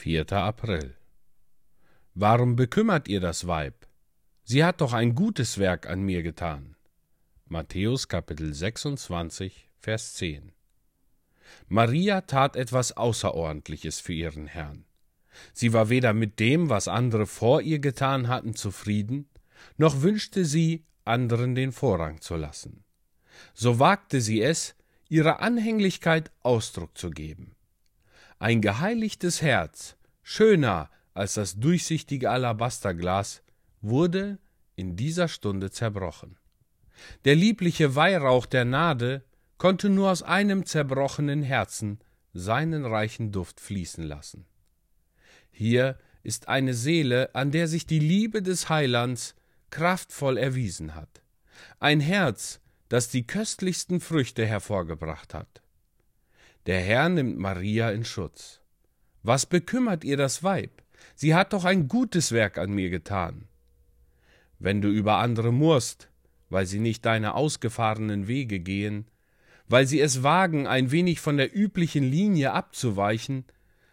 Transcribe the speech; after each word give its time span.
4. 0.00 0.32
April 0.32 0.94
Warum 2.14 2.56
bekümmert 2.56 3.06
ihr 3.06 3.20
das 3.20 3.46
Weib? 3.46 3.86
Sie 4.44 4.64
hat 4.64 4.80
doch 4.80 4.94
ein 4.94 5.14
gutes 5.14 5.58
Werk 5.58 5.86
an 5.86 6.00
mir 6.00 6.22
getan. 6.22 6.74
Matthäus 7.44 8.08
Kapitel 8.08 8.54
26, 8.54 9.68
Vers 9.78 10.14
10 10.14 10.52
Maria 11.68 12.22
tat 12.22 12.56
etwas 12.56 12.96
Außerordentliches 12.96 14.00
für 14.00 14.14
ihren 14.14 14.46
Herrn. 14.46 14.86
Sie 15.52 15.74
war 15.74 15.90
weder 15.90 16.14
mit 16.14 16.40
dem, 16.40 16.70
was 16.70 16.88
andere 16.88 17.26
vor 17.26 17.60
ihr 17.60 17.78
getan 17.78 18.28
hatten, 18.28 18.54
zufrieden, 18.54 19.28
noch 19.76 20.00
wünschte 20.00 20.46
sie, 20.46 20.86
anderen 21.04 21.54
den 21.54 21.72
Vorrang 21.72 22.22
zu 22.22 22.36
lassen. 22.36 22.84
So 23.52 23.78
wagte 23.78 24.22
sie 24.22 24.40
es, 24.40 24.76
ihrer 25.10 25.40
Anhänglichkeit 25.40 26.30
Ausdruck 26.42 26.96
zu 26.96 27.10
geben. 27.10 27.54
Ein 28.40 28.62
geheiligtes 28.62 29.42
Herz, 29.42 29.96
schöner 30.22 30.88
als 31.12 31.34
das 31.34 31.60
durchsichtige 31.60 32.30
Alabasterglas, 32.30 33.42
wurde 33.82 34.38
in 34.76 34.96
dieser 34.96 35.28
Stunde 35.28 35.70
zerbrochen. 35.70 36.38
Der 37.26 37.34
liebliche 37.34 37.96
Weihrauch 37.96 38.46
der 38.46 38.64
Nade 38.64 39.22
konnte 39.58 39.90
nur 39.90 40.10
aus 40.10 40.22
einem 40.22 40.64
zerbrochenen 40.64 41.42
Herzen 41.42 41.98
seinen 42.32 42.86
reichen 42.86 43.30
Duft 43.30 43.60
fließen 43.60 44.04
lassen. 44.04 44.46
Hier 45.50 45.98
ist 46.22 46.48
eine 46.48 46.72
Seele, 46.72 47.34
an 47.34 47.50
der 47.50 47.68
sich 47.68 47.84
die 47.84 47.98
Liebe 47.98 48.40
des 48.40 48.70
Heilands 48.70 49.34
kraftvoll 49.68 50.38
erwiesen 50.38 50.94
hat, 50.94 51.20
ein 51.78 52.00
Herz, 52.00 52.60
das 52.88 53.10
die 53.10 53.26
köstlichsten 53.26 54.00
Früchte 54.00 54.46
hervorgebracht 54.46 55.34
hat. 55.34 55.60
Der 56.66 56.80
Herr 56.80 57.08
nimmt 57.08 57.38
Maria 57.38 57.90
in 57.90 58.04
Schutz. 58.04 58.60
Was 59.22 59.46
bekümmert 59.46 60.04
ihr 60.04 60.18
das 60.18 60.42
Weib? 60.42 60.82
Sie 61.14 61.34
hat 61.34 61.54
doch 61.54 61.64
ein 61.64 61.88
gutes 61.88 62.32
Werk 62.32 62.58
an 62.58 62.72
mir 62.72 62.90
getan. 62.90 63.48
Wenn 64.58 64.82
du 64.82 64.88
über 64.88 65.16
andere 65.16 65.52
murrst, 65.52 66.10
weil 66.50 66.66
sie 66.66 66.80
nicht 66.80 67.06
deine 67.06 67.34
ausgefahrenen 67.34 68.28
Wege 68.28 68.60
gehen, 68.60 69.06
weil 69.68 69.86
sie 69.86 70.00
es 70.00 70.22
wagen, 70.22 70.66
ein 70.66 70.90
wenig 70.90 71.20
von 71.20 71.38
der 71.38 71.56
üblichen 71.56 72.04
Linie 72.04 72.52
abzuweichen, 72.52 73.44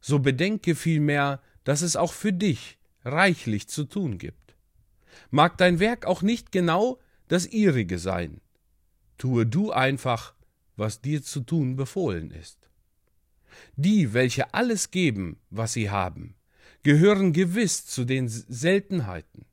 so 0.00 0.18
bedenke 0.18 0.74
vielmehr, 0.74 1.40
dass 1.64 1.80
es 1.80 1.96
auch 1.96 2.12
für 2.12 2.32
dich 2.32 2.78
reichlich 3.04 3.68
zu 3.68 3.84
tun 3.84 4.18
gibt. 4.18 4.54
Mag 5.30 5.56
dein 5.56 5.78
Werk 5.78 6.04
auch 6.04 6.20
nicht 6.20 6.52
genau 6.52 6.98
das 7.28 7.46
ihrige 7.46 7.98
sein, 7.98 8.40
tue 9.16 9.46
du 9.46 9.70
einfach, 9.70 10.34
was 10.80 11.02
dir 11.02 11.22
zu 11.22 11.40
tun 11.40 11.76
befohlen 11.76 12.30
ist. 12.30 12.58
Die, 13.76 14.14
welche 14.14 14.54
alles 14.54 14.90
geben, 14.90 15.38
was 15.50 15.74
sie 15.74 15.90
haben, 15.90 16.34
gehören 16.82 17.34
gewiss 17.34 17.84
zu 17.84 18.04
den 18.06 18.28
Seltenheiten. 18.28 19.44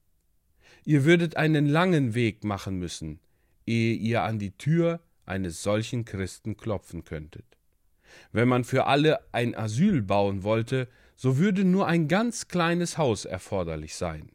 Ihr 0.86 1.04
würdet 1.04 1.36
einen 1.36 1.66
langen 1.66 2.16
Weg 2.16 2.46
machen 2.46 2.80
müssen, 2.80 3.20
ehe 3.66 3.94
ihr 3.94 4.24
an 4.24 4.40
die 4.40 4.52
Tür 4.52 5.02
eines 5.26 5.62
solchen 5.62 6.06
Christen 6.06 6.56
klopfen 6.56 7.04
könntet. 7.04 7.46
Wenn 8.32 8.48
man 8.48 8.64
für 8.64 8.86
alle 8.86 9.20
ein 9.34 9.54
Asyl 9.54 10.02
bauen 10.02 10.44
wollte, 10.44 10.88
so 11.18 11.38
würde 11.38 11.66
nur 11.66 11.88
ein 11.88 12.08
ganz 12.08 12.48
kleines 12.48 12.98
Haus 12.98 13.26
erforderlich 13.26 13.96
sein. 13.96 14.32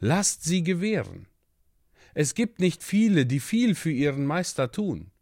Lasst 0.00 0.42
sie 0.42 0.64
gewähren. 0.64 1.28
Es 2.14 2.34
gibt 2.34 2.58
nicht 2.58 2.82
viele, 2.82 3.26
die 3.26 3.38
viel 3.38 3.76
für 3.76 3.92
ihren 3.92 4.26
Meister 4.26 4.72
tun. 4.72 5.12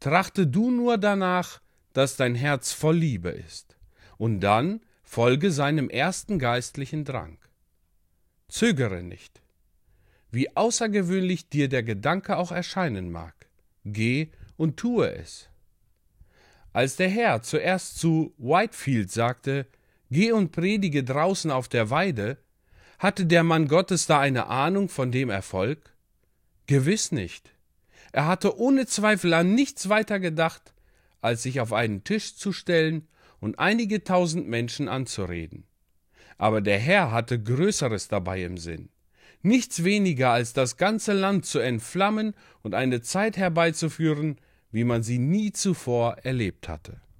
Trachte 0.00 0.46
du 0.46 0.70
nur 0.70 0.98
danach, 0.98 1.60
dass 1.92 2.16
dein 2.16 2.34
Herz 2.34 2.72
voll 2.72 2.96
Liebe 2.96 3.28
ist, 3.28 3.76
und 4.16 4.40
dann 4.40 4.80
folge 5.02 5.50
seinem 5.50 5.90
ersten 5.90 6.38
geistlichen 6.38 7.04
Drang. 7.04 7.38
Zögere 8.48 9.02
nicht. 9.02 9.42
Wie 10.30 10.56
außergewöhnlich 10.56 11.48
dir 11.48 11.68
der 11.68 11.82
Gedanke 11.82 12.36
auch 12.36 12.50
erscheinen 12.52 13.10
mag, 13.10 13.34
geh 13.84 14.28
und 14.56 14.76
tue 14.76 15.12
es. 15.14 15.48
Als 16.72 16.96
der 16.96 17.08
Herr 17.08 17.42
zuerst 17.42 17.98
zu 17.98 18.32
Whitefield 18.38 19.10
sagte, 19.10 19.66
Geh 20.12 20.32
und 20.32 20.50
predige 20.50 21.04
draußen 21.04 21.52
auf 21.52 21.68
der 21.68 21.90
Weide, 21.90 22.36
hatte 22.98 23.26
der 23.26 23.44
Mann 23.44 23.68
Gottes 23.68 24.06
da 24.06 24.18
eine 24.18 24.46
Ahnung 24.46 24.88
von 24.88 25.12
dem 25.12 25.30
Erfolg? 25.30 25.94
Gewiss 26.66 27.12
nicht. 27.12 27.54
Er 28.12 28.26
hatte 28.26 28.58
ohne 28.58 28.86
Zweifel 28.86 29.34
an 29.34 29.54
nichts 29.54 29.88
weiter 29.88 30.20
gedacht, 30.20 30.74
als 31.20 31.42
sich 31.42 31.60
auf 31.60 31.72
einen 31.72 32.04
Tisch 32.04 32.36
zu 32.36 32.52
stellen 32.52 33.08
und 33.40 33.58
einige 33.58 34.04
tausend 34.04 34.48
Menschen 34.48 34.88
anzureden. 34.88 35.64
Aber 36.38 36.60
der 36.60 36.78
Herr 36.78 37.12
hatte 37.12 37.42
Größeres 37.42 38.08
dabei 38.08 38.44
im 38.44 38.56
Sinn. 38.56 38.88
Nichts 39.42 39.84
weniger 39.84 40.30
als 40.30 40.52
das 40.52 40.76
ganze 40.76 41.12
Land 41.12 41.46
zu 41.46 41.58
entflammen 41.58 42.34
und 42.62 42.74
eine 42.74 43.00
Zeit 43.00 43.36
herbeizuführen, 43.36 44.36
wie 44.70 44.84
man 44.84 45.02
sie 45.02 45.18
nie 45.18 45.52
zuvor 45.52 46.18
erlebt 46.22 46.68
hatte. 46.68 47.00